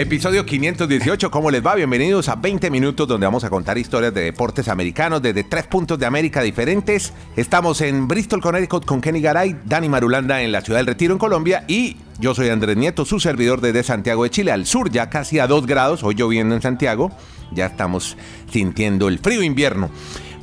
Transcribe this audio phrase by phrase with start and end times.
[0.00, 1.74] Episodio 518, ¿cómo les va?
[1.74, 5.98] Bienvenidos a 20 minutos donde vamos a contar historias de deportes americanos desde tres puntos
[5.98, 7.12] de América diferentes.
[7.36, 11.18] Estamos en Bristol, Connecticut con Kenny Garay, Dani Marulanda en la ciudad del Retiro en
[11.18, 15.10] Colombia y yo soy Andrés Nieto, su servidor desde Santiago de Chile, al sur ya
[15.10, 17.10] casi a 2 grados, hoy lloviendo en Santiago,
[17.52, 18.16] ya estamos
[18.50, 19.90] sintiendo el frío invierno.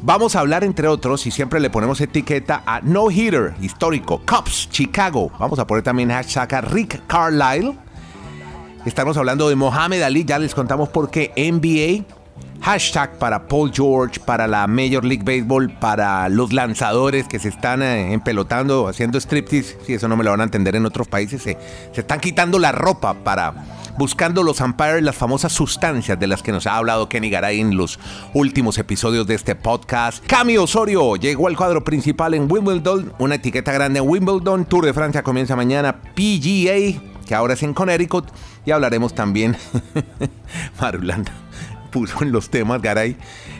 [0.03, 4.69] Vamos a hablar, entre otros, y siempre le ponemos etiqueta a No Hitter histórico, Cops,
[4.69, 5.31] Chicago.
[5.39, 7.86] Vamos a poner también hashtag a Rick Carlisle.
[8.87, 12.05] Estamos hablando de Mohamed Ali, ya les contamos por qué NBA.
[12.61, 17.81] Hashtag para Paul George, para la Major League Baseball, para los lanzadores que se están
[17.81, 19.77] eh, empelotando, haciendo striptease.
[19.85, 21.57] Si eso no me lo van a entender en otros países, se,
[21.91, 23.53] se están quitando la ropa para
[23.97, 27.75] buscando los umpires, las famosas sustancias de las que nos ha hablado Kenny Garay en
[27.75, 27.99] los
[28.33, 30.25] últimos episodios de este podcast.
[30.25, 34.63] Cami Osorio llegó al cuadro principal en Wimbledon, una etiqueta grande Wimbledon.
[34.63, 36.01] Tour de Francia comienza mañana.
[36.15, 38.25] PGA, que ahora es en Connecticut.
[38.65, 39.55] Y hablaremos también,
[40.81, 41.33] Marulanda
[41.91, 43.15] puso en los temas, Garay,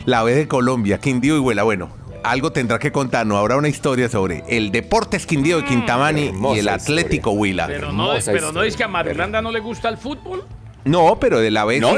[0.06, 1.62] la B de Colombia, Quindío y Huela.
[1.62, 1.90] Bueno,
[2.22, 3.38] algo tendrá que contarnos.
[3.38, 7.66] Habrá una historia sobre el Deportes Quindío de Quintamani y el Atlético Huila.
[7.66, 10.44] Pero no, pero no es que a Marulanda no le gusta el fútbol.
[10.84, 11.80] No, pero de la vez.
[11.80, 11.96] No,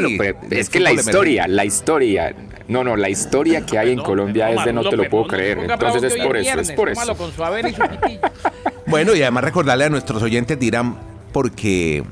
[0.50, 2.34] es que la historia, la historia.
[2.69, 5.59] No, no, la historia que hay en Colombia es de no te lo puedo creer.
[5.59, 7.16] Entonces es por eso, es por eso.
[8.87, 12.05] bueno, y además recordarle a nuestros oyentes dirán porque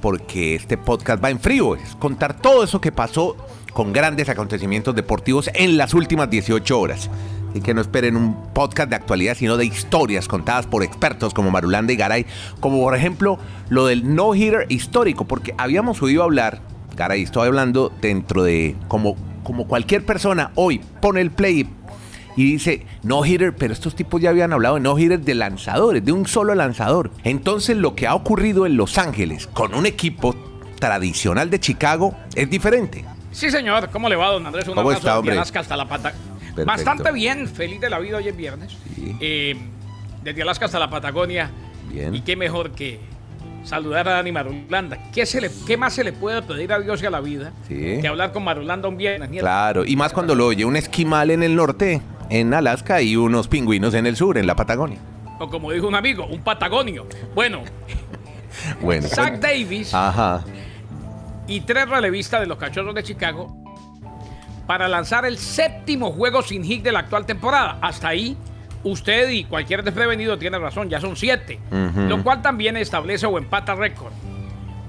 [0.00, 3.36] porque este podcast va en frío, es contar todo eso que pasó
[3.72, 7.08] con grandes acontecimientos deportivos en las últimas 18 horas.
[7.54, 11.50] Y que no esperen un podcast de actualidad, sino de historias contadas por expertos como
[11.50, 12.26] Marulanda y Garay,
[12.60, 13.38] como por ejemplo
[13.70, 16.60] lo del no-hitter histórico, porque habíamos oído hablar,
[16.96, 21.66] Garay, estoy hablando dentro de como, como cualquier persona hoy pone el play
[22.36, 26.04] y dice no hitter, pero estos tipos ya habían hablado de no hitter de lanzadores,
[26.04, 27.10] de un solo lanzador.
[27.22, 30.34] Entonces lo que ha ocurrido en Los Ángeles con un equipo
[30.78, 33.04] tradicional de Chicago es diferente.
[33.32, 33.90] Sí, señor.
[33.90, 34.68] ¿Cómo le va, don Andrés?
[34.68, 35.34] Un ¿Cómo está, hombre?
[35.34, 36.14] Alaska hasta la pata.
[36.64, 38.76] Bastante bien, feliz de la vida hoy es viernes.
[39.20, 39.56] Eh,
[40.22, 41.50] desde Alaska hasta la Patagonia.
[41.90, 42.14] Bien.
[42.14, 43.00] Y qué mejor que
[43.64, 45.10] saludar a Dani Marulanda.
[45.12, 47.52] ¿Qué, se le, ¿Qué más se le puede pedir a Dios y a la vida
[47.68, 49.28] que hablar con Marulanda un viernes?
[49.40, 53.48] Claro, y más cuando lo oye un esquimal en el norte en Alaska y unos
[53.48, 54.98] pingüinos en el sur, en la Patagonia.
[55.38, 57.06] O como dijo un amigo, un patagonio.
[57.34, 57.62] Bueno,
[58.80, 59.92] bueno Zach Davis
[61.46, 63.56] y tres relevistas de los Cachorros de Chicago
[64.66, 67.78] para lanzar el séptimo juego sin hit de la actual temporada.
[67.82, 68.36] Hasta ahí,
[68.84, 73.74] usted y cualquier desprevenido tiene razón, ya son siete, lo cual también establece o empata
[73.74, 74.12] récord.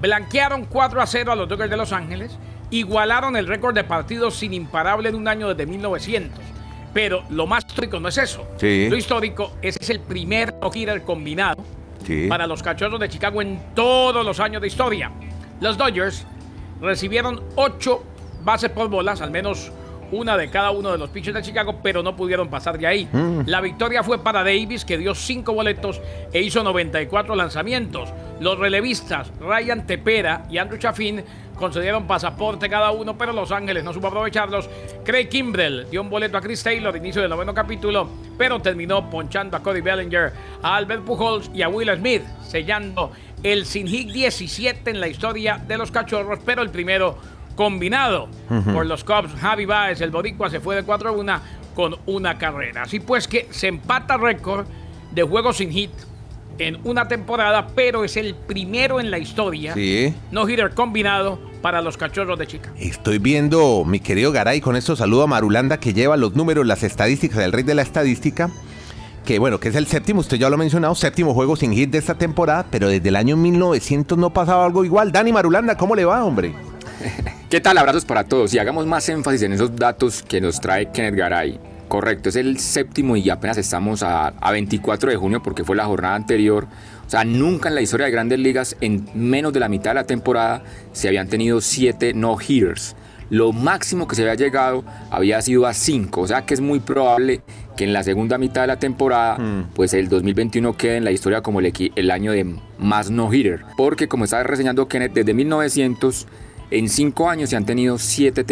[0.00, 2.38] Blanquearon 4 a 0 a los Dodgers de Los Ángeles,
[2.70, 6.55] igualaron el récord de partidos sin imparable de un año desde 1900
[6.96, 8.48] pero lo más histórico no es eso.
[8.58, 11.62] Lo histórico, ese es el primer no-hitter combinado
[12.26, 15.12] para los cachorros de Chicago en todos los años de historia.
[15.60, 16.26] Los Dodgers
[16.80, 18.02] recibieron ocho
[18.42, 19.70] bases por bolas, al menos
[20.10, 23.06] una de cada uno de los pitchers de Chicago, pero no pudieron pasar de ahí.
[23.12, 23.40] Mm.
[23.44, 26.00] La victoria fue para Davis, que dio cinco boletos
[26.32, 28.08] e hizo 94 lanzamientos.
[28.40, 31.24] Los relevistas Ryan Tepera y Andrew Chaffin
[31.54, 34.68] concedieron pasaporte cada uno, pero Los Ángeles no supo aprovecharlos.
[35.04, 39.56] Craig Kimbrell dio un boleto a Chris Taylor, inicio del noveno capítulo, pero terminó ponchando
[39.56, 40.32] a Cody Bellinger,
[40.62, 43.10] a Albert Pujols y a Will Smith, sellando
[43.42, 47.16] el sin hit 17 en la historia de los cachorros, pero el primero
[47.54, 48.28] combinado
[48.72, 49.32] por los Cubs.
[49.40, 51.40] Javi Baez, el boricua, se fue de 4-1
[51.74, 52.82] con una carrera.
[52.82, 54.66] Así pues que se empata récord
[55.12, 55.90] de juegos sin hit
[56.58, 59.74] en una temporada, pero es el primero en la historia.
[59.74, 60.14] Sí.
[60.30, 62.72] No hitter combinado para los cachorros de chica.
[62.78, 66.82] Estoy viendo, mi querido Garay, con esto saludo a Marulanda que lleva los números, las
[66.82, 68.50] estadísticas del rey de la estadística.
[69.24, 71.90] Que bueno, que es el séptimo, usted ya lo ha mencionado, séptimo juego sin hit
[71.90, 75.10] de esta temporada, pero desde el año 1900 no pasaba algo igual.
[75.10, 76.54] Dani Marulanda, ¿cómo le va, hombre?
[77.50, 77.76] ¿Qué tal?
[77.78, 81.58] Abrazos para todos y hagamos más énfasis en esos datos que nos trae Kenneth Garay.
[81.88, 86.16] Correcto, es el séptimo y apenas estamos a, 24 de junio porque fue la jornada
[86.16, 86.66] anterior.
[87.06, 89.94] O sea, nunca en la historia de grandes ligas, en menos de la mitad de
[89.94, 92.96] la temporada, se habían tenido 7 no-hitters.
[93.30, 96.20] Lo máximo que se había llegado había sido a 5.
[96.20, 97.42] O sea que es muy probable
[97.76, 99.70] que en la segunda mitad de la temporada, hmm.
[99.74, 103.62] pues el 2021 quede en la historia como el, el año de más no-hitter.
[103.76, 106.26] Porque como estaba reseñando Kenneth, desde 1900
[106.70, 108.44] en 5 años se han tenido 7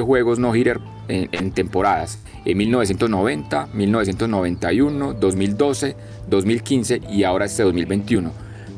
[0.00, 2.18] juegos no-hitter en, temporadas.
[2.44, 5.96] En 1990, 1991, 2012,
[6.28, 8.30] 2015 y ahora este 2021.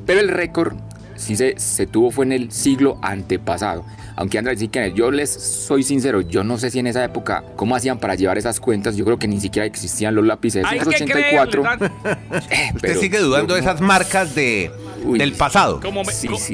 [0.06, 0.76] Pero el récord
[1.16, 3.84] sí se, se, tuvo fue en el siglo antepasado.
[4.14, 7.44] Aunque Andrés y que yo les soy sincero, yo no sé si en esa época
[7.54, 8.96] cómo hacían para llevar esas cuentas.
[8.96, 10.64] Yo creo que ni siquiera existían los lápices.
[10.64, 11.62] Hay 84.
[12.50, 14.70] Eh, Usted sigue dudando de esas marcas de
[15.14, 15.80] del pasado.
[15.80, 16.12] Como me,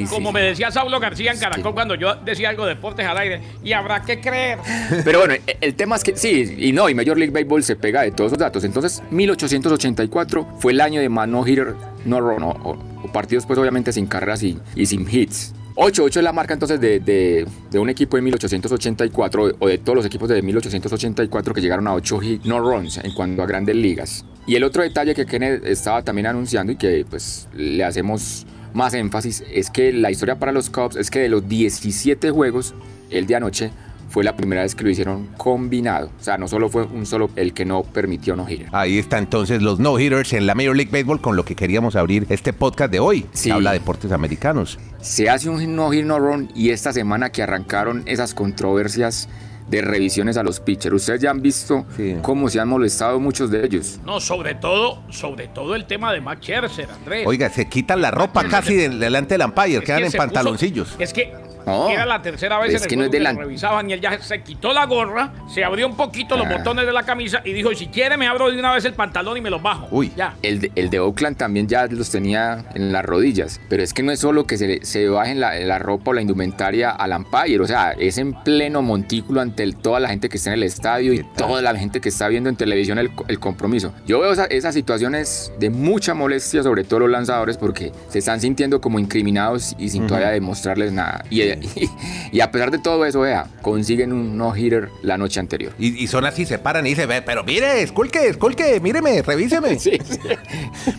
[0.08, 3.40] como me decía Saulo García en Caracol cuando yo decía algo de deportes al aire,
[3.62, 4.58] y habrá que creer.
[5.04, 8.02] Pero bueno, el tema es que sí, y no, y Major League Baseball se pega
[8.02, 8.64] de todos esos datos.
[8.64, 12.78] Entonces, 1884 fue el año de man no hitter, no run, o,
[13.12, 15.54] partidos pues obviamente sin carreras y, y sin hits.
[15.75, 19.97] 8-8 es la marca entonces de, de, de, un equipo de 1884 o de todos
[19.97, 23.77] los equipos de 1884 que llegaron a 8 hit no runs en cuanto a grandes
[23.77, 24.25] ligas.
[24.47, 28.93] Y el otro detalle que Kenneth estaba también anunciando y que pues le hacemos más
[28.93, 32.75] énfasis es que la historia para los Cubs es que de los 17 juegos
[33.11, 33.71] el de anoche
[34.12, 36.11] fue la primera vez que lo hicieron combinado.
[36.20, 38.69] O sea, no solo fue un solo el que no permitió no hitter.
[38.73, 41.97] Ahí está entonces los no hitters en la Major League Baseball con lo que queríamos
[41.97, 43.25] abrir este podcast de hoy.
[43.32, 43.50] Sí.
[43.50, 44.79] habla de deportes americanos.
[45.00, 49.31] Se hace un no hit no run y esta semana que arrancaron esas controversias
[49.69, 50.94] de revisiones a los pitchers.
[50.94, 51.87] Ustedes ya han visto
[52.20, 53.99] cómo se han molestado muchos de ellos.
[54.05, 57.26] No, sobre todo, sobre todo el tema de Max Scherzer, Andrés.
[57.26, 60.97] Oiga, se quitan la ropa casi delante del umpire, quedan en pantaloncillos.
[60.99, 61.32] es que
[61.67, 64.20] era la tercera vez en el que, no es que lo revisaban y él ya
[64.20, 66.59] se quitó la gorra, se abrió un poquito los ah.
[66.59, 69.38] botones de la camisa y dijo, si quiere me abro de una vez el pantalón
[69.38, 69.88] y me los bajo.
[69.91, 70.35] Uy, ya.
[70.43, 74.03] El de, el de Oakland también ya los tenía en las rodillas, pero es que
[74.03, 77.61] no es solo que se, se bajen la, la ropa o la indumentaria al umpire,
[77.61, 81.12] o sea, es en pleno montículo ante toda la gente que está en el estadio
[81.12, 83.93] y toda la gente que está viendo en televisión el, el compromiso.
[84.06, 88.81] Yo veo esas situaciones de mucha molestia, sobre todo los lanzadores, porque se están sintiendo
[88.81, 91.25] como incriminados y sin todavía demostrarles nada.
[91.31, 91.43] Y
[92.32, 95.72] y, a pesar de todo eso, vea, consiguen un no-hitter la noche anterior.
[95.78, 99.78] Y, son así, se paran y dicen, pero mire, esculque, esculque, míreme, revíseme.
[99.82, 100.19] Sí, sí.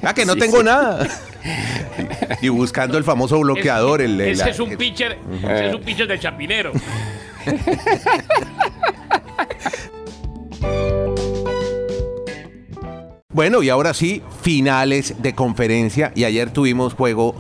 [0.01, 1.07] Ah, que no tengo nada.
[2.41, 4.01] y buscando el famoso bloqueador.
[4.01, 6.73] el, ese es un pitcher, ese es un pitcher de chapinero.
[13.33, 16.11] Bueno, y ahora sí, finales de conferencia.
[16.15, 17.35] Y ayer tuvimos juego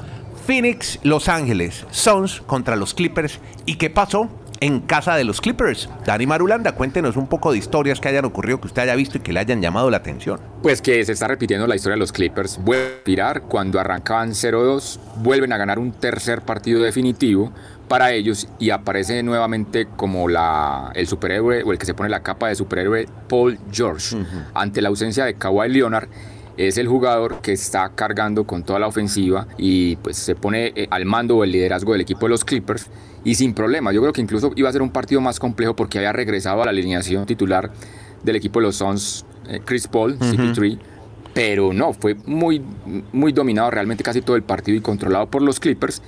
[0.45, 3.39] Phoenix, Los Ángeles, Suns contra los Clippers.
[3.65, 4.29] ¿Y qué pasó?
[4.59, 5.89] En casa de los Clippers.
[6.05, 9.21] Dani Marulanda, cuéntenos un poco de historias que hayan ocurrido, que usted haya visto y
[9.21, 10.39] que le hayan llamado la atención.
[10.61, 12.59] Pues que se está repitiendo la historia de los Clippers.
[12.61, 17.51] Vuelven a tirar cuando arrancaban 0-2, vuelven a ganar un tercer partido definitivo
[17.87, 22.21] para ellos y aparece nuevamente como la, el superhéroe o el que se pone la
[22.21, 24.17] capa de superhéroe Paul George
[24.53, 26.07] ante la ausencia de Kawhi Leonard
[26.57, 30.87] es el jugador que está cargando con toda la ofensiva y pues se pone eh,
[30.89, 32.89] al mando o el liderazgo del equipo de los Clippers
[33.23, 33.91] y sin problema.
[33.91, 36.65] Yo creo que incluso iba a ser un partido más complejo porque había regresado a
[36.65, 37.71] la alineación titular
[38.23, 40.79] del equipo de los Suns, eh, Chris Paul, CP3.
[41.33, 42.61] Pero no, fue muy,
[43.11, 46.03] muy dominado realmente casi todo el partido y controlado por los Clippers.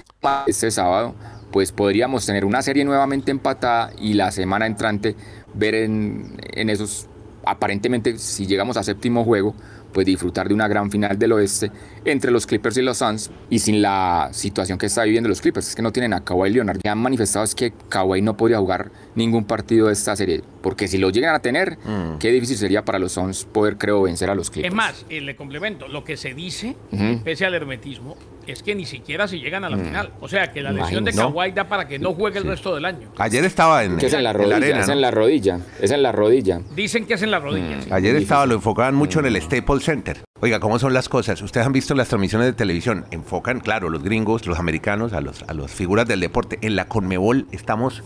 [0.45, 1.15] Este sábado,
[1.51, 5.15] pues podríamos tener una serie nuevamente empatada y la semana entrante
[5.55, 7.07] ver en, en esos,
[7.43, 9.55] aparentemente, si llegamos a séptimo juego,
[9.95, 11.71] pues disfrutar de una gran final del oeste
[12.03, 15.69] entre los Clippers y los Suns y sin la situación que está viviendo los Clippers,
[15.69, 16.81] es que no tienen a Kawhi Leonard.
[16.83, 20.89] Ya han manifestado es que Kawhi no podría jugar ningún partido de esta serie, porque
[20.89, 22.17] si lo llegan a tener, mm.
[22.19, 24.73] qué difícil sería para los Suns poder, creo, vencer a los Clippers.
[24.73, 26.75] Es más, eh, le complemento, lo que se dice,
[27.23, 29.85] pese al hermetismo, es que ni siquiera si llegan a la mm.
[29.85, 30.11] final.
[30.19, 32.85] O sea, que la lesión de Kawhi da para que no juegue el resto del
[32.85, 33.09] año.
[33.17, 36.61] Ayer estaba en, es en la rodilla, es en la rodilla, es en la rodilla.
[36.75, 37.77] Dicen que es en la rodilla.
[37.77, 37.93] Mm.
[37.93, 40.17] Ayer estaba, lo enfocaban mucho en el Staples Center.
[40.41, 41.41] Oiga, ¿cómo son las cosas?
[41.41, 43.05] Ustedes han visto las transmisiones de televisión.
[43.11, 46.59] Enfocan, claro, los gringos, los americanos, a, los, a las figuras del deporte.
[46.61, 48.03] En la Conmebol estamos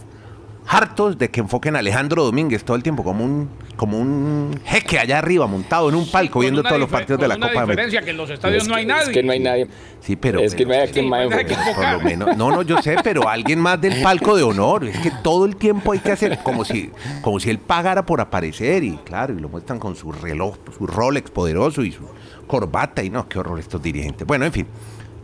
[0.70, 5.00] hartos de que enfoquen a Alejandro Domínguez todo el tiempo como un como un jeque
[5.00, 8.02] allá arriba montado en un palco viendo todos los partidos de la Copa América.
[8.02, 9.04] que en los estadios no hay nadie.
[9.04, 9.68] Es que no hay nadie.
[10.02, 12.98] Sí, pero es que no hay quien más por lo menos, no, no, yo sé,
[13.04, 14.86] pero alguien más del palco de honor.
[14.86, 18.22] Es que todo el tiempo hay que hacer como si como si él pagara por
[18.22, 22.04] aparecer y claro, y lo muestran con su reloj, su Rolex poderoso y su
[22.46, 24.28] corbata y no, qué horror estos dirigentes.
[24.28, 24.68] Bueno, en fin,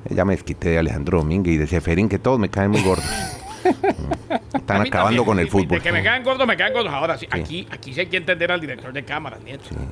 [0.09, 3.05] ya me desquité de Alejandro Domínguez y de Seferín que todos me caen muy gordos.
[4.53, 5.77] Están acabando con el fútbol.
[5.77, 6.91] De que me caen gordos, me caen gordos.
[6.93, 9.37] Ahora sí, aquí, aquí sí hay que entender al director de cámara,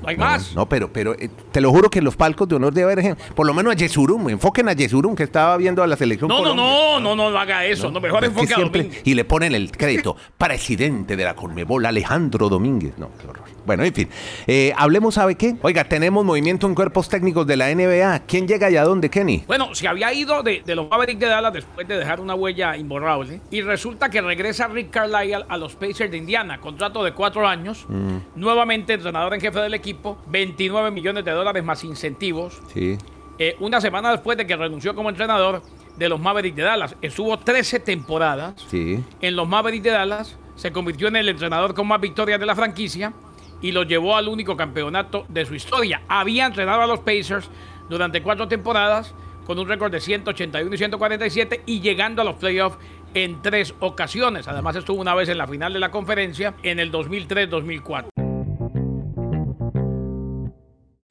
[0.01, 0.55] No hay más.
[0.55, 3.17] No, pero, pero eh, te lo juro que en los palcos de honor debe haber,
[3.35, 6.27] por lo menos a Yesurum, enfoquen a Yesurum que estaba viendo a la selección.
[6.27, 7.91] No, no, no, no, no, no haga eso.
[7.91, 8.59] No, mejor enfoque a
[9.03, 12.97] Y le ponen el crédito, presidente de la Conmebol, Alejandro Domínguez.
[12.97, 13.53] No, qué horror.
[13.65, 14.09] Bueno, en fin.
[14.45, 15.55] Eh, hablemos, ¿sabe qué?
[15.61, 18.23] Oiga, tenemos movimiento en cuerpos técnicos de la NBA.
[18.27, 19.43] ¿Quién llega y a dónde, Kenny?
[19.47, 23.39] Bueno, se había ido de, los Mavericks de Dallas después de dejar una huella imborrable.
[23.51, 26.59] Y resulta que regresa Rick Carlisle a los Pacers de Indiana.
[26.59, 27.85] Contrato de cuatro años.
[27.87, 28.17] Mm.
[28.35, 30.17] Nuevamente entrenador en jefe del equipo.
[30.27, 32.61] 29 millones de dólares más incentivos.
[32.73, 32.97] Sí.
[33.39, 35.63] Eh, una semana después de que renunció como entrenador
[35.97, 36.95] de los Mavericks de Dallas.
[37.01, 39.03] Estuvo 13 temporadas sí.
[39.21, 40.37] en los Mavericks de Dallas.
[40.55, 43.13] Se convirtió en el entrenador con más victorias de la franquicia
[43.61, 46.03] y lo llevó al único campeonato de su historia.
[46.07, 47.49] Había entrenado a los Pacers
[47.89, 49.15] durante cuatro temporadas,
[49.45, 52.77] con un récord de 181 y 147 y llegando a los playoffs
[53.13, 54.47] en tres ocasiones.
[54.47, 58.12] Además estuvo una vez en la final de la conferencia en el 2003-2004.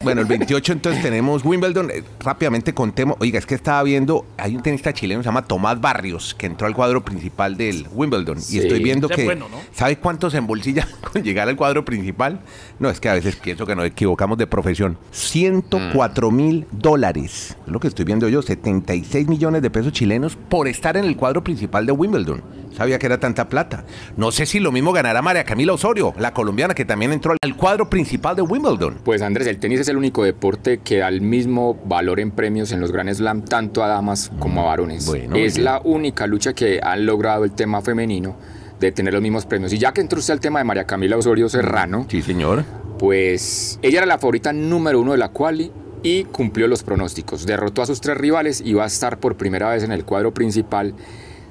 [0.03, 1.91] Bueno, el 28 entonces tenemos Wimbledon.
[1.91, 3.17] Eh, rápidamente contemos.
[3.21, 6.47] Oiga, es que estaba viendo, hay un tenista chileno que se llama Tomás Barrios, que
[6.47, 8.39] entró al cuadro principal del Wimbledon.
[8.51, 9.39] Y estoy viendo que.
[9.73, 12.41] ¿Sabe cuánto se embolsilla con llegar al cuadro principal?
[12.81, 14.99] No, es que a veces pienso que nos equivocamos de profesión.
[15.13, 17.57] 104 mil dólares.
[17.65, 21.17] Es lo que estoy viendo yo, 76 millones de pesos chilenos por estar en el
[21.17, 23.85] cuadro principal de Wimbledon sabía que era tanta plata.
[24.17, 27.57] No sé si lo mismo ganará María Camila Osorio, la colombiana que también entró al
[27.57, 28.99] cuadro principal de Wimbledon.
[29.05, 32.73] Pues Andrés, el tenis es el único deporte que da el mismo valor en premios
[32.73, 35.11] en los Grand Slam tanto a damas como a varones.
[35.35, 38.37] es la única lucha que han logrado el tema femenino
[38.81, 39.73] de tener los mismos premios.
[39.73, 42.07] Y ya que entró usted al tema de María Camila Osorio Serrano.
[42.09, 42.64] Sí, señor.
[42.99, 47.47] Pues ella era la favorita número uno de la quali y cumplió los pronósticos.
[47.47, 50.35] Derrotó a sus tres rivales y va a estar por primera vez en el cuadro
[50.35, 50.95] principal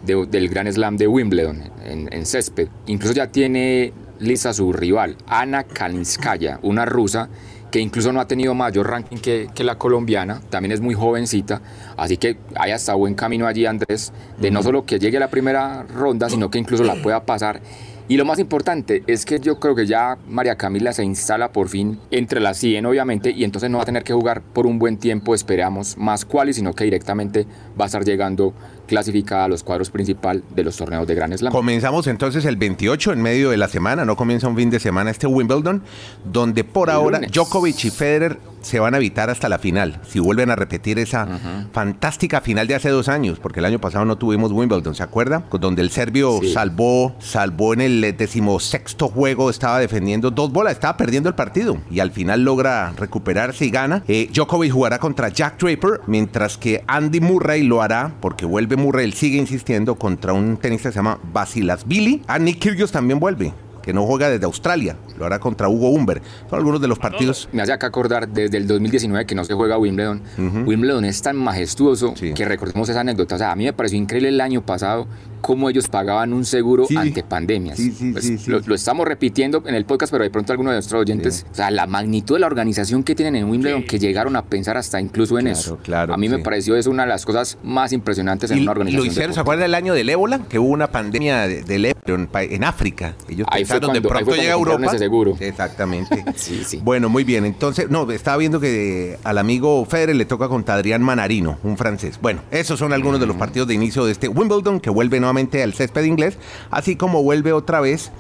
[0.06, 2.68] del Gran Slam de Wimbledon en, césped.
[2.88, 7.30] Incluso ya tiene lista su rival, Ana Kalinskaya, una rusa
[7.72, 11.62] que incluso no ha tenido mayor ranking que, la colombiana, también es muy jovencita,
[11.96, 15.30] así que hay hasta buen camino allí Andrés, de no solo que llegue a la
[15.30, 17.62] primera ronda, sino que incluso la pueda pasar.
[18.08, 21.70] Y lo más importante es que yo creo que ya María Camila se instala por
[21.70, 24.80] fin entre las 100, obviamente, y entonces no va a tener que jugar por un
[24.80, 27.48] buen tiempo, esperamos, más cuales, sino que directamente
[27.80, 28.54] va a estar llegando
[28.92, 31.54] clasificada a los cuadros principal de los torneos de Gran Slam.
[31.54, 35.12] Comenzamos entonces el 28 en medio de la semana, no comienza un fin de semana
[35.12, 35.82] este Wimbledon,
[36.26, 40.52] donde por ahora Djokovic y Federer se van a evitar hasta la final, si vuelven
[40.52, 41.28] a repetir esa
[41.72, 45.44] fantástica final de hace dos años, porque el año pasado no tuvimos Wimbledon, ¿se acuerda?
[45.52, 51.30] Donde el serbio salvó, salvó en el decimosexto juego, estaba defendiendo dos bolas, estaba perdiendo
[51.30, 54.04] el partido y al final logra recuperarse y gana.
[54.08, 59.12] Eh, Djokovic jugará contra Jack Draper, mientras que Andy Murray lo hará, porque vuelve Murray,
[59.12, 62.22] sigue insistiendo, contra un tenista que se llama Basilas Billy.
[62.28, 66.22] A Nick Kyrgios también vuelve que no juega desde Australia, lo hará contra Hugo Humber.
[66.50, 67.50] Son algunos de los partidos.
[67.52, 70.22] Me hace acá acordar desde el 2019 que no se juega Wimbledon.
[70.66, 73.36] Wimbledon es tan majestuoso que recordemos esa anécdota.
[73.36, 75.08] O sea, a mí me pareció increíble el año pasado
[75.42, 77.80] cómo ellos pagaban un seguro ante pandemias.
[78.12, 81.56] Pues, lo, estamos repitiendo en el podcast, pero de pronto algunos de nuestros oyentes, o
[81.56, 85.02] sea, la magnitud de la organización que tienen en Wimbledon, que llegaron a pensar hasta
[85.02, 85.78] incluso en eso.
[85.84, 89.06] Claro, a mí me pareció eso una de las cosas más impresionantes en una organización.
[89.06, 90.42] Lo hicieron, ¿se acuerdan del año del ébola?
[90.48, 93.16] Que hubo una pandemia del de ébola en, África.
[93.28, 94.86] Ellos ahí pensaron de pronto llega Europa.
[94.86, 95.36] Ese seguro.
[95.40, 96.24] Exactamente.
[96.84, 97.46] bueno, muy bien.
[97.46, 102.20] Entonces, no, estaba viendo que al amigo Federer le toca contra Adrián Manarino, un francés.
[102.22, 105.64] Bueno, esos son algunos de los partidos de inicio de este Wimbledon que vuelven nuevamente
[105.64, 106.38] al césped inglés,
[106.70, 108.12] así como vuelve otra vez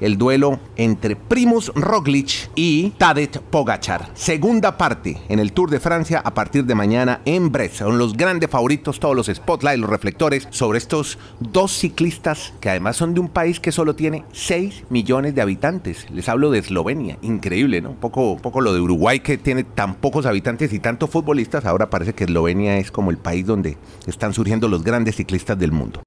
[0.00, 4.10] el duelo entre Primus Roglic y Tadej Pogachar.
[4.14, 7.76] Segunda parte en el Tour de Francia a partir de mañana en Brest.
[7.76, 12.96] Son los grandes favoritos, todos los spotlights, los reflectores sobre estos dos ciclistas que además
[12.96, 16.06] son de un país que solo tiene 6 millones de habitantes.
[16.10, 17.90] Les hablo de Eslovenia, increíble, ¿no?
[17.90, 21.64] Un poco, poco lo de Uruguay que tiene tan pocos habitantes y tantos futbolistas.
[21.64, 23.76] Ahora parece que Eslovenia es como el país donde
[24.06, 26.00] están surgiendo los grandes ciclistas del mundo.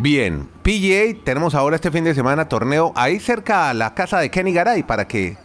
[0.00, 4.30] Bien, PGA, tenemos ahora este fin de semana torneo ahí cerca a la casa de
[4.30, 5.36] Kenny Garay para que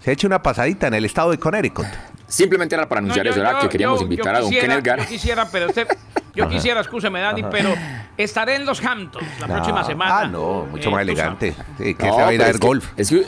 [0.00, 1.86] se eche una pasadita en el estado de Connecticut.
[2.26, 5.04] Simplemente era para anunciar eso, era que queríamos invitar a don Kenny Garay.
[5.04, 5.86] Yo quisiera, pero usted,
[6.34, 7.72] yo quisiera, escúcheme Dani, pero
[8.16, 10.18] estaré en los Hamptons la próxima semana.
[10.22, 11.54] Ah, no, mucho más elegante.
[11.78, 12.90] Sí, que se va a ir a ver golf.
[12.96, 13.24] Es que,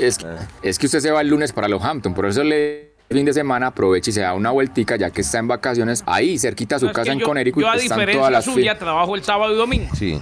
[0.62, 3.32] es, que usted se va el lunes para los Hamptons, por eso le fin de
[3.32, 6.78] semana aproveche y se da una vueltica ya que está en vacaciones ahí cerquita a
[6.80, 7.62] su casa en Connecticut.
[7.62, 9.94] Yo a diferencia las suya trabajo el sábado y domingo.
[9.94, 10.20] Sí.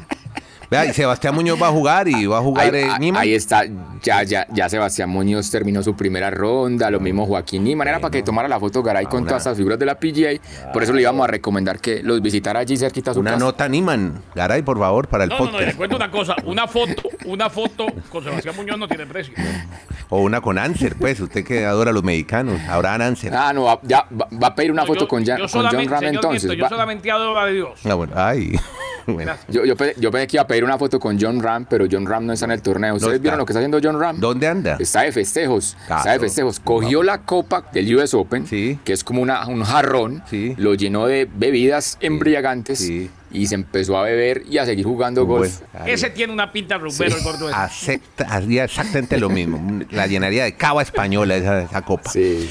[0.75, 3.23] Vea, y Sebastián Muñoz va a jugar y va a jugar ahí, Niman.
[3.23, 3.65] Ahí está,
[4.03, 8.11] ya, ya, ya Sebastián Muñoz terminó su primera ronda, lo mismo Joaquín Niman, era para
[8.11, 11.03] que tomara la foto Garay con todas las figuras de la PGA, por eso le
[11.03, 14.79] íbamos a recomendar que los visitara allí cerquita a su Una nota Niman, Garay, por
[14.81, 15.53] favor, para el podcast.
[15.53, 19.07] No, no, le cuento una cosa, una foto, una foto con Sebastián Muñoz no tiene
[19.07, 19.33] precio.
[20.09, 23.33] O una con Anser, pues, usted que adora a los mexicanos, ahora Anser.
[23.33, 25.39] Ah, no, ya va, a pedir una foto con, con
[25.71, 26.51] John Ram entonces.
[26.57, 27.81] yo solamente adoro a Dios.
[27.85, 28.59] Ah, bueno, ay.
[29.49, 32.07] Yo, yo, yo, pensé que iba a pedir una foto con John Ram, pero John
[32.07, 32.95] Ram no está en el torneo.
[32.95, 34.19] ¿Ustedes vieron lo que está haciendo John Ram?
[34.19, 34.77] ¿Dónde anda?
[34.79, 35.77] Está de festejos.
[35.83, 36.61] Está de festejos.
[36.61, 40.23] Cogió la copa del US Open, que es como una, un jarrón,
[40.57, 42.91] lo llenó de bebidas embriagantes.
[43.35, 45.61] Y se empezó a beber y a seguir jugando golf.
[45.87, 47.49] Ese tiene una pinta rumbero, el gordo.
[47.53, 49.81] Acepta, haría exactamente lo mismo.
[49.91, 52.11] La llenaría de cava española esa, esa copa.
[52.11, 52.51] Sí.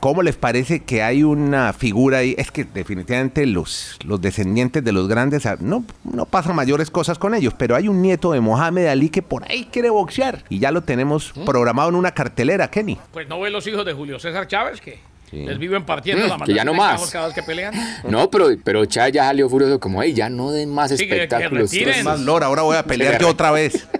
[0.00, 2.36] ¿Cómo les parece que hay una figura ahí?
[2.38, 7.18] Es que definitivamente los, los descendientes de los grandes ah, no, no pasan mayores cosas
[7.18, 10.60] con ellos, pero hay un nieto de Mohamed Ali que por ahí quiere boxear y
[10.60, 11.44] ya lo tenemos ¿Mm?
[11.44, 12.96] programado en una cartelera, Kenny.
[13.12, 15.00] Pues no ve los hijos de Julio César Chávez que
[15.32, 17.10] les viven partiendo Mm, la que ya no más.
[17.10, 17.74] cada vez que pelean.
[18.08, 21.08] No, pero, pero Chávez ya salió furioso como, hey, ya no den más Sí, que-
[21.08, 21.70] que espectáculos.
[21.70, 22.04] retiren.
[22.04, 23.86] Más Lora, ahora voy a pelear yo otra vez.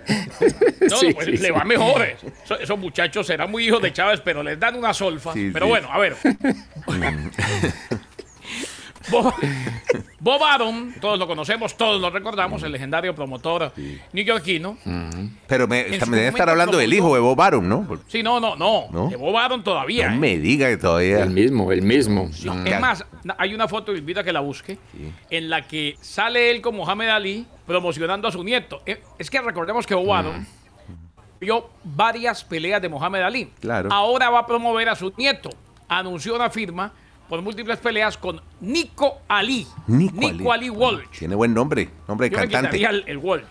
[0.88, 1.50] No, Sí, pues sí, le sí.
[1.50, 2.02] va mejor.
[2.44, 5.34] Eso- esos muchachos serán muy hijos de Chávez, pero les dan una solfa.
[5.34, 5.70] Sí, pero sí.
[5.70, 6.16] bueno, a ver.
[9.10, 9.34] Bob,
[10.20, 13.72] Bob Arum, todos lo conocemos, todos lo recordamos, el legendario promotor
[14.12, 14.76] neoyorquino.
[15.46, 17.86] Pero me, debe estar hablando del hijo de Bob Arum, ¿no?
[18.08, 18.86] Sí, no, no, no.
[18.90, 19.08] ¿No?
[19.08, 20.08] De Bob Arum todavía.
[20.08, 20.18] No ¿eh?
[20.18, 21.22] me diga que todavía.
[21.22, 22.30] El mismo, el mismo.
[22.44, 23.04] No, es más,
[23.38, 24.78] hay una foto, invita a que la busque,
[25.30, 28.82] en la que sale él con Mohamed Ali promocionando a su nieto.
[28.86, 30.44] Eh, Es que recordemos que Bob Arum
[31.40, 33.52] vio varias peleas de Mohamed Ali.
[33.60, 33.88] Claro.
[33.92, 35.50] Ahora va a promover a su nieto.
[35.88, 36.92] Anunció una firma
[37.28, 39.66] por múltiples peleas con Nico Ali.
[39.86, 40.48] Nico Ali.
[40.50, 41.18] Ali Walsh.
[41.18, 42.68] Tiene buen nombre, nombre de Yo cantante.
[42.78, 43.44] quitaría el, el Walsh.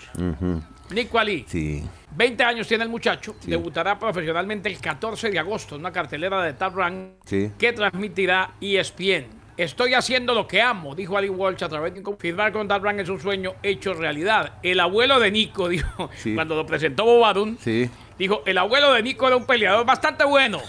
[0.94, 1.46] Nico Ali.
[1.48, 1.84] Sí.
[2.16, 6.54] 20 años tiene el muchacho, debutará profesionalmente el 14 de agosto en una cartelera de
[6.70, 7.52] Rank Sí.
[7.60, 9.28] que transmitirá ESPN.
[9.58, 13.00] Estoy haciendo lo que amo, dijo Ali Walsh a través de un firmar con Rank
[13.00, 14.54] es un sueño hecho realidad.
[14.64, 16.34] El abuelo de Nico dijo Sí.
[16.36, 17.90] cuando lo presentó Bob Arum, Sí.
[18.20, 20.60] Dijo el abuelo de Nico era un peleador bastante bueno.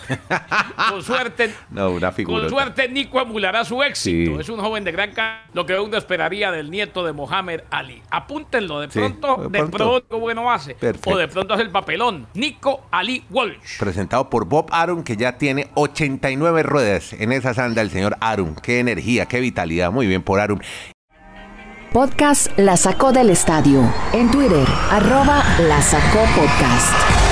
[0.90, 2.40] con suerte, No, una figura.
[2.40, 4.32] con suerte Nico emulará su éxito.
[4.34, 4.40] Sí.
[4.40, 5.12] Es un joven de gran
[5.52, 8.02] lo que uno esperaría del nieto de Mohamed Ali.
[8.10, 9.76] Apúntenlo, de pronto, de de pronto.
[9.78, 10.74] pronto bueno hace.
[10.74, 11.10] Perfecto.
[11.10, 12.26] O de pronto hace el papelón.
[12.34, 13.78] Nico Ali Walsh.
[13.78, 18.54] Presentado por Bob Arum, que ya tiene 89 ruedas en esa sanda el señor Arum.
[18.54, 19.90] Qué energía, qué vitalidad.
[19.90, 20.60] Muy bien por Arum.
[21.92, 23.82] Podcast La Sacó del Estadio.
[24.12, 27.27] En Twitter, arroba La Sacó Podcast.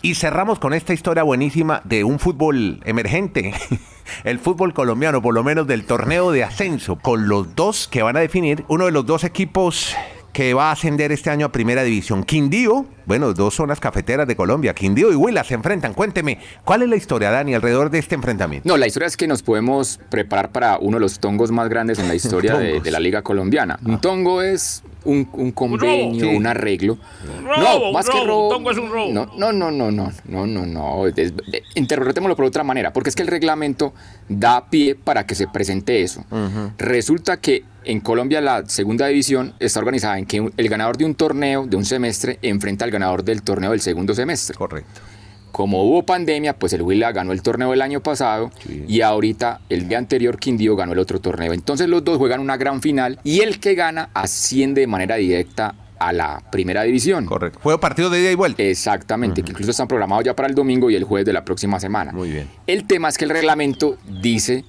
[0.00, 3.52] Y cerramos con esta historia buenísima de un fútbol emergente.
[4.24, 8.16] El fútbol colombiano, por lo menos del torneo de ascenso, con los dos que van
[8.16, 9.94] a definir uno de los dos equipos
[10.32, 12.22] que va a ascender este año a Primera División.
[12.22, 14.72] Quindío, bueno, dos zonas cafeteras de Colombia.
[14.72, 15.94] Quindío y Huila se enfrentan.
[15.94, 18.68] Cuénteme, ¿cuál es la historia, Dani, alrededor de este enfrentamiento?
[18.68, 21.98] No, la historia es que nos podemos preparar para uno de los tongos más grandes
[21.98, 23.80] en la historia de, de la Liga Colombiana.
[23.84, 26.36] Un tongo es un, un convenio, Sí.
[26.36, 26.98] un arreglo.
[27.44, 28.48] robo, más que robo, robo.
[28.48, 29.12] un tongo es un robo.
[29.12, 31.06] No, no, no, no, no, no, no, no.
[31.06, 31.32] eh,
[31.74, 33.92] interpretémoslo por otra manera, porque es que el reglamento
[34.28, 36.24] da pie para que se presente eso.
[36.78, 41.14] Resulta que en Colombia la segunda división está organizada en que el ganador de un
[41.14, 44.56] torneo de un semestre enfrenta al ganador del torneo del segundo semestre.
[44.56, 45.00] Correcto.
[45.52, 48.50] Como hubo pandemia, pues el Huila ganó el torneo del año pasado
[48.86, 51.52] y ahorita el día anterior Quindío ganó el otro torneo.
[51.52, 55.74] Entonces los dos juegan una gran final y el que gana asciende de manera directa
[55.98, 57.26] a la primera división.
[57.26, 57.58] Correcto.
[57.62, 58.62] Juego partido de ida y vuelta.
[58.62, 61.80] Exactamente, que incluso están programados ya para el domingo y el jueves de la próxima
[61.80, 62.12] semana.
[62.12, 62.48] Muy bien.
[62.66, 64.64] El tema es que el reglamento dice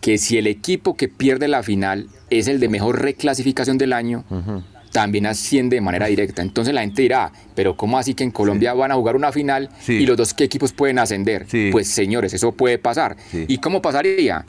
[0.00, 4.24] que si el equipo que pierde la final es el de mejor reclasificación del año,
[4.92, 6.42] también asciende de manera directa.
[6.42, 9.68] Entonces la gente dirá, pero ¿cómo así que en Colombia van a jugar una final
[9.80, 9.94] Sí.
[9.94, 11.46] y los dos ¿qué equipos pueden ascender?
[11.48, 11.68] Sí.
[11.72, 13.16] Pues señores, eso puede pasar.
[13.32, 14.44] ¿Y cómo pasaría?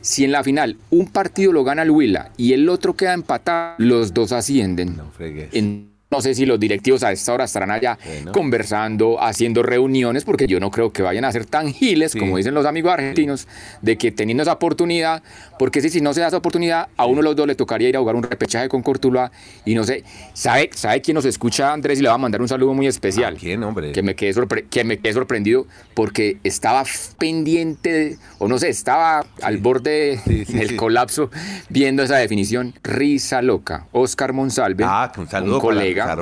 [0.00, 3.74] Si en la final un partido lo gana el Huila y el otro queda empatado,
[3.78, 4.96] los dos ascienden.
[4.96, 5.48] No fregues.
[5.52, 8.32] En- no sé si los directivos a esta hora estarán allá Bueno.
[8.32, 12.18] conversando, haciendo reuniones, porque yo no creo que vayan a ser tan giles, Sí.
[12.18, 13.48] como dicen los amigos argentinos,
[13.80, 15.22] de que teniendo esa oportunidad,
[15.58, 17.88] porque si, si no se da esa oportunidad, a uno de los dos le tocaría
[17.88, 19.32] ir a jugar un repechaje con Cortuluá
[19.64, 21.98] y no sé, ¿sabe, ¿sabe quién nos escucha, Andrés?
[21.98, 23.34] Y le va a mandar un saludo muy especial.
[23.34, 23.92] ¿A quién, hombre?
[23.92, 26.84] Que me, quedé sorpre- que me quedé sorprendido porque estaba
[27.18, 31.30] pendiente, de- o no sé, estaba al borde Sí, del colapso
[31.70, 32.74] viendo esa definición.
[32.82, 33.86] Risa loca.
[33.92, 35.74] Oscar Monsalve, Ah, un saludo un para-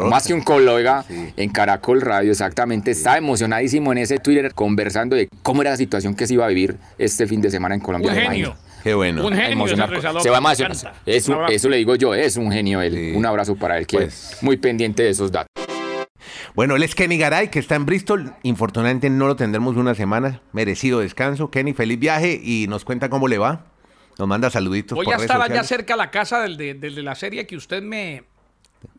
[0.08, 1.32] más que un colega Sí.
[1.36, 2.90] en Caracol Radio, exactamente.
[2.90, 6.48] Estaba emocionadísimo en ese Twitter conversando de cómo era la situación que se iba a
[6.48, 8.10] vivir este fin de semana en Colombia.
[8.10, 8.28] Un genio.
[8.48, 8.56] imagino.
[8.82, 9.26] Qué bueno.
[9.26, 9.68] Un genio.
[9.68, 9.84] Se va
[10.38, 10.76] a me emocionar.
[10.76, 10.94] encanta.
[11.04, 12.94] Eso, eso le digo yo, es un genio él.
[12.94, 13.12] Sí.
[13.14, 15.48] Un abrazo para él, que Pues- es muy pendiente de esos datos.
[16.54, 18.34] Bueno, él es Kenny Garay, que está en Bristol.
[18.42, 20.40] Infortunadamente no lo tendremos una semana.
[20.52, 21.50] Merecido descanso.
[21.50, 23.66] Kenny, feliz viaje y nos cuenta cómo le va.
[24.18, 26.74] Nos manda saluditos Voy por a redes estar allá cerca a la casa del de,
[26.74, 28.24] del de la serie que usted me,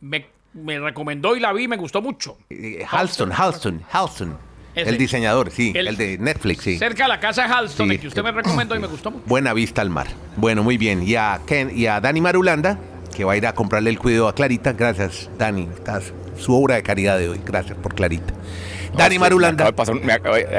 [0.00, 2.38] me, me recomendó y la vi y me gustó mucho.
[2.50, 4.36] Eh, Halston, Halston, Halston.
[4.74, 4.88] Ese.
[4.88, 5.72] El diseñador, sí.
[5.74, 6.78] El, El- de Netflix, sí.
[6.78, 7.94] Cerca a la casa de Halston, Sí.
[7.94, 9.24] el que usted me recomendó y me gustó mucho.
[9.26, 10.06] Buena vista al mar.
[10.36, 11.02] Bueno, muy bien.
[11.06, 12.78] Y a, Ken, y a Dani Marulanda,
[13.14, 14.72] que va a ir a comprarle el cuidado a Clarita.
[14.72, 15.68] Gracias, Dani.
[15.74, 17.40] Estás su obra de caridad de hoy.
[17.44, 18.32] Gracias por Clarita.
[18.94, 19.72] Dani Marulanda.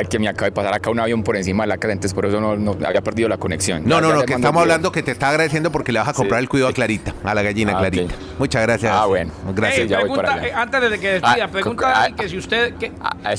[0.09, 2.25] que me acaba de pasar acá un avión por encima de la casa, entonces por
[2.25, 3.83] eso no, había perdido la conexión.
[3.85, 6.39] No, no, no, que estamos hablando que te está agradeciendo porque le vas a comprar
[6.39, 8.15] el cuidado a Clarita, a la gallina ah, Clarita.
[8.39, 8.91] Muchas gracias.
[8.93, 9.31] Ah, bueno.
[9.53, 9.87] Gracias.
[9.87, 10.47] ya voy para allá.
[10.47, 12.75] Eh, antes de que despida, ah, pregunta a Dani que si usted.
[12.75, 12.91] Que,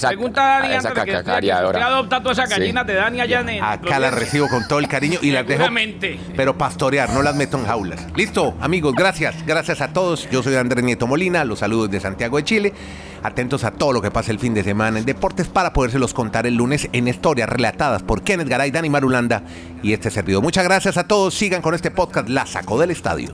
[0.07, 3.41] pregunta a Dani antes de que, que usted adopta todas esas gallinas de Dani allá
[3.41, 5.65] en Acá las recibo con todo el cariño y las dejo.
[6.37, 8.07] Pero pastorear, no las meto en jaulas.
[8.17, 9.45] Listo, amigos, gracias.
[9.47, 10.29] Gracias a todos.
[10.31, 12.73] Yo soy Andrés Nieto Molina, los saludos de Santiago de Chile.
[13.23, 16.55] Atentos a todo lo que pasa el fin de en deportes para podérselos contar el
[16.55, 19.43] lunes en historias relatadas por Kenneth Garay, Dani Marulanda
[19.83, 20.43] y este servidor.
[20.43, 21.35] Muchas gracias a todos.
[21.35, 23.31] Sigan con este podcast La Sacó del Estadio.